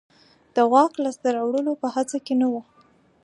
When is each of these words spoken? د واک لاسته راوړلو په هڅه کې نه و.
د 0.55 0.57
واک 0.73 0.93
لاسته 1.03 1.29
راوړلو 1.35 1.73
په 1.81 1.87
هڅه 1.95 2.17
کې 2.25 2.33
نه 2.41 2.47
و. 2.51 2.55